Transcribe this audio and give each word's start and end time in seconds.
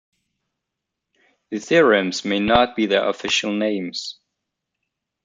The 1.51 1.59
theorems 1.59 2.25
may 2.25 2.39
not 2.39 2.75
be 2.75 2.87
their 2.87 3.07
official 3.07 3.53
names. 3.53 4.17